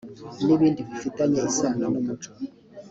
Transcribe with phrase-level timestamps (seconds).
[0.45, 2.31] n ibindi bifitanye isano n umuco